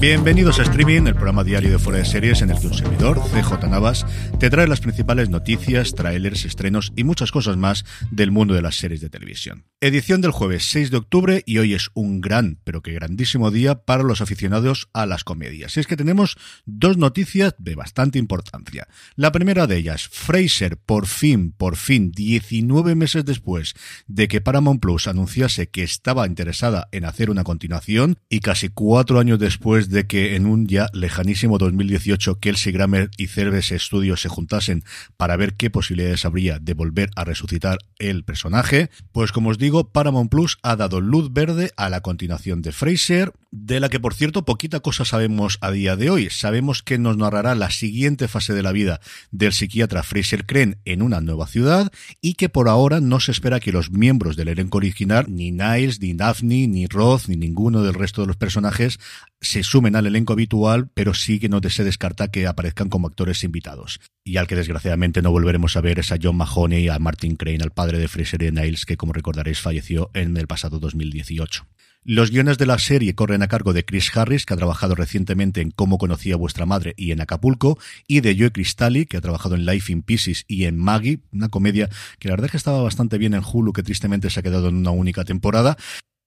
[0.00, 3.20] Bienvenidos a Streaming, el programa diario de Fuera de Series en el que un servidor,
[3.20, 4.04] CJ Navas,
[4.38, 8.76] te trae las principales noticias, trailers, estrenos y muchas cosas más del mundo de las
[8.76, 9.64] series de televisión.
[9.80, 13.84] Edición del jueves 6 de octubre y hoy es un gran, pero que grandísimo día
[13.84, 15.76] para los aficionados a las comedias.
[15.76, 18.88] Y es que tenemos dos noticias de bastante importancia.
[19.14, 23.74] La primera de ellas, Fraser, por fin, por fin, 19 meses después
[24.06, 29.18] de que Paramount Plus anunciase que estaba interesada en hacer una continuación y casi cuatro
[29.18, 34.28] años después de que en un ya lejanísimo 2018 Kelsey Grammer y Cervese Studios se
[34.28, 34.84] juntasen
[35.16, 39.90] para ver qué posibilidades habría de volver a resucitar el personaje, pues como os digo,
[39.90, 44.14] Paramount Plus ha dado luz verde a la continuación de Fraser, de la que por
[44.14, 46.28] cierto poquita cosa sabemos a día de hoy.
[46.30, 49.00] Sabemos que nos narrará la siguiente fase de la vida
[49.30, 51.90] del psiquiatra Fraser Crane en una nueva ciudad
[52.20, 56.00] y que por ahora no se espera que los miembros del elenco original, ni Niles,
[56.00, 58.98] ni Daphne, ni Roth, ni ninguno del resto de los personajes
[59.40, 63.44] se sumen al elenco habitual, pero sí que no se descarta que aparezcan como actores
[63.44, 64.00] invitados.
[64.24, 67.36] Y al que desgraciadamente no volveremos a ver es a John Mahoney y a Martin
[67.36, 71.66] Crane, al padre de Fraser y Niles, que como recordaréis falleció en el pasado 2018.
[72.08, 75.60] Los guiones de la serie corren a cargo de Chris Harris, que ha trabajado recientemente
[75.60, 79.56] en Cómo conocía vuestra madre y en Acapulco, y de Joe Cristalli, que ha trabajado
[79.56, 81.88] en Life in Pieces y en Maggie, una comedia
[82.20, 84.68] que la verdad es que estaba bastante bien en Hulu, que tristemente se ha quedado
[84.68, 85.76] en una única temporada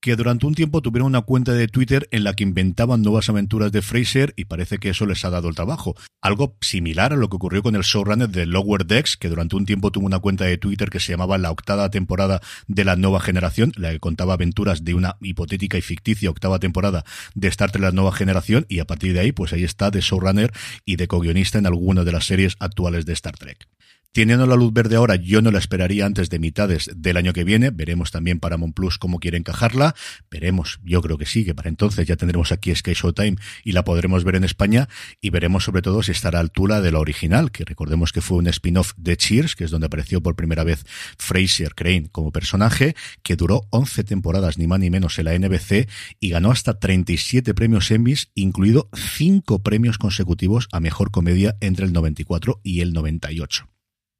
[0.00, 3.72] que durante un tiempo tuvieron una cuenta de Twitter en la que inventaban nuevas aventuras
[3.72, 5.94] de Fraser y parece que eso les ha dado el trabajo.
[6.20, 9.66] Algo similar a lo que ocurrió con el showrunner de Lower Decks, que durante un
[9.66, 13.20] tiempo tuvo una cuenta de Twitter que se llamaba La Octava Temporada de la Nueva
[13.20, 17.82] Generación, la que contaba aventuras de una hipotética y ficticia octava temporada de Star Trek
[17.82, 20.52] La Nueva Generación y a partir de ahí, pues ahí está de showrunner
[20.84, 23.68] y de co-guionista en alguna de las series actuales de Star Trek.
[24.16, 27.44] Teniendo la luz verde ahora, yo no la esperaría antes de mitades del año que
[27.44, 27.68] viene.
[27.68, 29.94] Veremos también para Plus cómo quiere encajarla.
[30.30, 33.84] Veremos, yo creo que sí, que para entonces ya tendremos aquí Sky Showtime y la
[33.84, 34.88] podremos ver en España.
[35.20, 38.38] Y veremos sobre todo si estará a altura de la original, que recordemos que fue
[38.38, 40.86] un spin-off de Cheers, que es donde apareció por primera vez
[41.18, 45.90] Fraser Crane como personaje, que duró 11 temporadas, ni más ni menos, en la NBC
[46.20, 51.92] y ganó hasta 37 premios Emmys, incluido 5 premios consecutivos a mejor comedia entre el
[51.92, 53.75] 94 y el 98.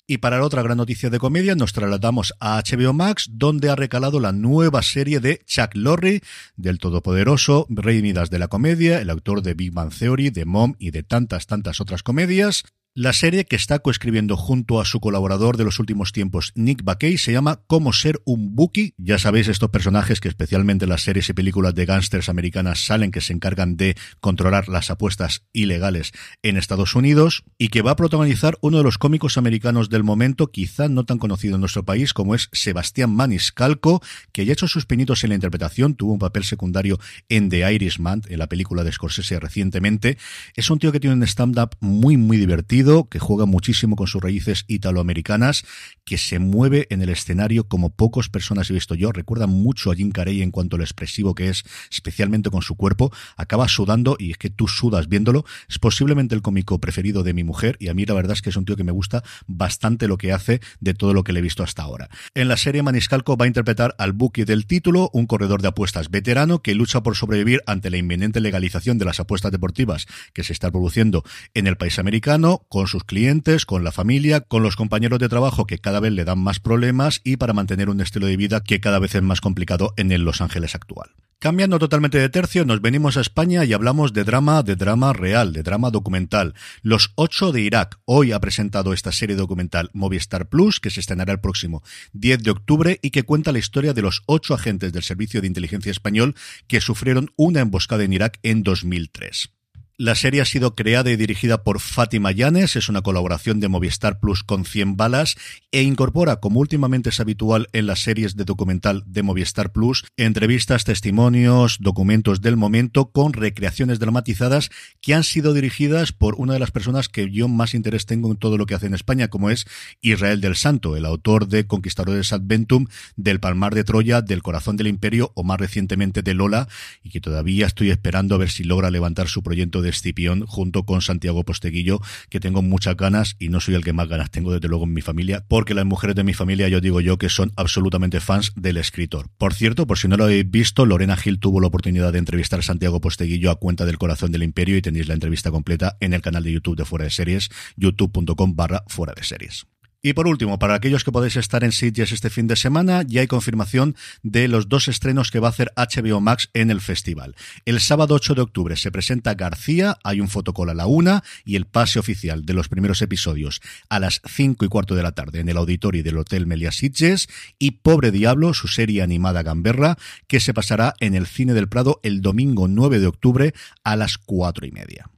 [0.08, 3.74] Y para la otra gran noticia de comedia nos trasladamos a HBO Max, donde ha
[3.74, 6.22] recalado la nueva serie de Chuck Lorre,
[6.56, 10.74] del todopoderoso Rey Midas de la comedia, el autor de Big Bang Theory, de Mom
[10.78, 12.62] y de tantas, tantas otras comedias.
[12.98, 17.18] La serie que está coescribiendo junto a su colaborador de los últimos tiempos, Nick Bakay,
[17.18, 18.94] se llama Cómo ser un bookie.
[18.96, 23.10] Ya sabéis, estos personajes que especialmente en las series y películas de gángsters americanas salen
[23.10, 26.12] que se encargan de controlar las apuestas ilegales
[26.42, 30.50] en Estados Unidos y que va a protagonizar uno de los cómicos americanos del momento,
[30.50, 34.02] quizá no tan conocido en nuestro país como es Sebastián Maniscalco,
[34.32, 36.98] que ya ha hecho sus pinitos en la interpretación, tuvo un papel secundario
[37.28, 40.16] en The Irishman, en la película de Scorsese recientemente.
[40.54, 44.22] Es un tío que tiene un stand-up muy, muy divertido que juega muchísimo con sus
[44.22, 45.64] raíces italoamericanas,
[46.04, 49.12] que se mueve en el escenario como pocos personas he visto yo.
[49.12, 52.76] Recuerda mucho a Jim Carrey en cuanto a lo expresivo que es, especialmente con su
[52.76, 53.12] cuerpo.
[53.36, 55.44] Acaba sudando y es que tú sudas viéndolo.
[55.68, 58.50] Es posiblemente el cómico preferido de mi mujer y a mí la verdad es que
[58.50, 61.40] es un tío que me gusta bastante lo que hace de todo lo que le
[61.40, 62.08] he visto hasta ahora.
[62.34, 66.10] En la serie Maniscalco va a interpretar al buque del título, un corredor de apuestas
[66.10, 70.52] veterano que lucha por sobrevivir ante la inminente legalización de las apuestas deportivas que se
[70.52, 71.24] está produciendo
[71.54, 75.66] en el país americano, con sus clientes, con la familia, con los compañeros de trabajo
[75.66, 78.80] que cada vez le dan más problemas y para mantener un estilo de vida que
[78.80, 81.08] cada vez es más complicado en el Los Ángeles actual.
[81.38, 85.54] Cambiando totalmente de tercio, nos venimos a España y hablamos de drama, de drama real,
[85.54, 86.52] de drama documental.
[86.82, 87.98] Los ocho de Irak.
[88.04, 91.82] Hoy ha presentado esta serie documental Movistar Plus, que se estrenará el próximo
[92.12, 95.46] 10 de octubre y que cuenta la historia de los ocho agentes del Servicio de
[95.46, 96.34] Inteligencia Español
[96.66, 99.55] que sufrieron una emboscada en Irak en 2003.
[99.98, 104.20] La serie ha sido creada y dirigida por Fátima Llanes, es una colaboración de Movistar
[104.20, 105.36] Plus con 100 balas
[105.72, 110.84] e incorpora, como últimamente es habitual en las series de documental de Movistar Plus, entrevistas,
[110.84, 114.68] testimonios, documentos del momento con recreaciones dramatizadas
[115.00, 118.36] que han sido dirigidas por una de las personas que yo más interés tengo en
[118.36, 119.64] todo lo que hace en España, como es
[120.02, 124.88] Israel del Santo, el autor de Conquistadores Adventum, del Palmar de Troya, del Corazón del
[124.88, 126.68] Imperio o más recientemente de Lola,
[127.02, 130.44] y que todavía estoy esperando a ver si logra levantar su proyecto de de Escipión
[130.46, 134.30] junto con Santiago Posteguillo, que tengo muchas ganas y no soy el que más ganas
[134.30, 137.18] tengo desde luego en mi familia, porque las mujeres de mi familia yo digo yo
[137.18, 139.30] que son absolutamente fans del escritor.
[139.38, 142.60] Por cierto, por si no lo habéis visto, Lorena Gil tuvo la oportunidad de entrevistar
[142.60, 146.12] a Santiago Posteguillo a cuenta del corazón del imperio y tenéis la entrevista completa en
[146.12, 149.66] el canal de YouTube de Fuera de Series, youtube.com barra Fuera de Series.
[150.06, 153.22] Y por último, para aquellos que podéis estar en Sitges este fin de semana, ya
[153.22, 157.34] hay confirmación de los dos estrenos que va a hacer HBO Max en el festival.
[157.64, 161.56] El sábado 8 de octubre se presenta García, hay un fotocall a la una y
[161.56, 165.40] el pase oficial de los primeros episodios a las 5 y cuarto de la tarde
[165.40, 167.26] en el auditorio del Hotel Melia Sitges
[167.58, 169.98] y Pobre Diablo, su serie animada Gamberra,
[170.28, 174.18] que se pasará en el Cine del Prado el domingo 9 de octubre a las
[174.18, 175.10] cuatro y media.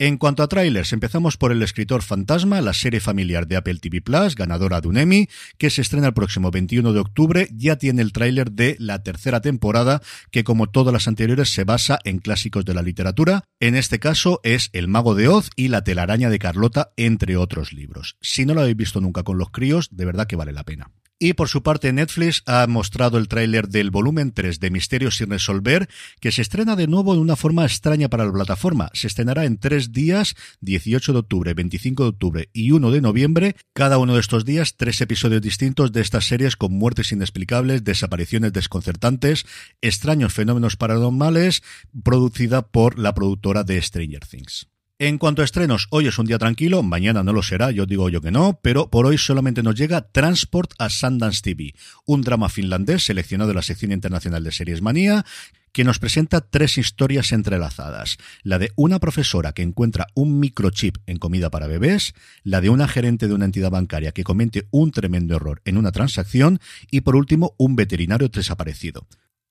[0.00, 4.00] En cuanto a trailers, empezamos por El escritor fantasma, la serie familiar de Apple TV
[4.00, 7.48] Plus, ganadora de un Emmy, que se estrena el próximo 21 de octubre.
[7.52, 10.00] Ya tiene el tráiler de la tercera temporada,
[10.30, 13.42] que como todas las anteriores se basa en clásicos de la literatura.
[13.58, 17.72] En este caso es El mago de Oz y La telaraña de Carlota, entre otros
[17.72, 18.14] libros.
[18.20, 20.92] Si no lo habéis visto nunca con los críos, de verdad que vale la pena.
[21.20, 25.30] Y por su parte Netflix ha mostrado el tráiler del volumen 3 de Misterios sin
[25.30, 25.88] resolver,
[26.20, 28.90] que se estrena de nuevo de una forma extraña para la plataforma.
[28.92, 33.56] Se estrenará en tres días, 18 de octubre, 25 de octubre y 1 de noviembre.
[33.74, 38.52] Cada uno de estos días, tres episodios distintos de estas series con muertes inexplicables, desapariciones
[38.52, 39.44] desconcertantes,
[39.80, 41.64] extraños fenómenos paranormales,
[42.04, 44.68] producida por la productora de Stranger Things.
[45.00, 48.08] En cuanto a estrenos, hoy es un día tranquilo, mañana no lo será, yo digo
[48.08, 51.72] yo que no, pero por hoy solamente nos llega Transport a Sundance TV,
[52.04, 55.24] un drama finlandés seleccionado de la sección internacional de Series Manía,
[55.70, 58.16] que nos presenta tres historias entrelazadas.
[58.42, 62.12] La de una profesora que encuentra un microchip en comida para bebés,
[62.42, 65.92] la de una gerente de una entidad bancaria que comete un tremendo error en una
[65.92, 66.58] transacción
[66.90, 69.06] y por último un veterinario desaparecido.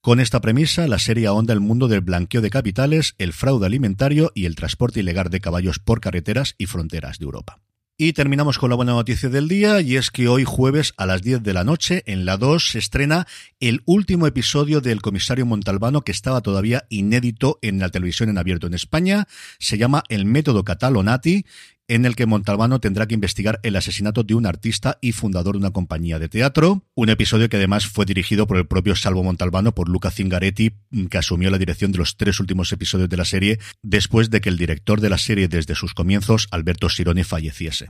[0.08, 4.32] Con esta premisa, la serie ahonda el mundo del blanqueo de capitales, el fraude alimentario
[4.34, 7.60] y el transporte ilegal de caballos por carreteras y fronteras de Europa.
[7.98, 11.24] Y terminamos con la buena noticia del día, y es que hoy jueves a las
[11.24, 13.28] 10 de la noche, en la 2, se estrena
[13.60, 18.68] el último episodio del comisario Montalbano que estaba todavía inédito en la televisión en abierto
[18.68, 19.28] en España.
[19.60, 21.46] Se llama El método Catalonati
[21.88, 25.60] en el que Montalbano tendrá que investigar el asesinato de un artista y fundador de
[25.60, 26.84] una compañía de teatro.
[26.96, 30.74] Un episodio que además fue dirigido por el propio Salvo Montalbano, por Luca Zingaretti,
[31.10, 34.50] que asumió la dirección de los tres últimos episodios de la serie después de que
[34.50, 37.90] el director de la serie desde sus comienzos, Alberto Sironi, falleciese.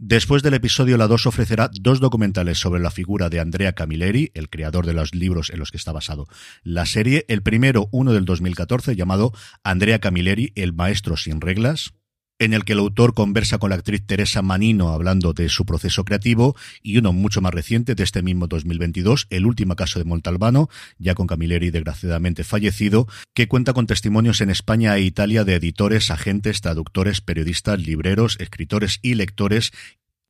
[0.00, 4.48] Después del episodio, la 2 ofrecerá dos documentales sobre la figura de Andrea Camilleri, el
[4.48, 6.28] creador de los libros en los que está basado
[6.62, 7.24] la serie.
[7.26, 9.32] El primero, uno del 2014, llamado
[9.64, 11.94] Andrea Camilleri, el maestro sin reglas,
[12.38, 16.04] en el que el autor conversa con la actriz Teresa Manino hablando de su proceso
[16.04, 20.68] creativo, y uno mucho más reciente de este mismo 2022, el último caso de Montalbano,
[20.98, 26.10] ya con Camilleri desgraciadamente fallecido, que cuenta con testimonios en España e Italia de editores,
[26.10, 29.72] agentes, traductores, periodistas, libreros, escritores y lectores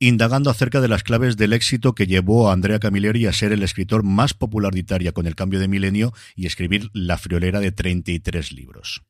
[0.01, 3.65] indagando acerca de las claves del éxito que llevó a Andrea Camilleri a ser el
[3.65, 7.73] escritor más popular de Italia con el cambio de milenio y escribir La friolera de
[7.73, 9.03] 33 libros.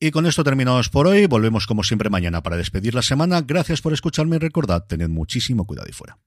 [0.00, 1.26] Y con esto terminamos por hoy.
[1.26, 3.42] Volvemos como siempre mañana para despedir la semana.
[3.42, 6.18] Gracias por escucharme y recordad, tened muchísimo cuidado y fuera.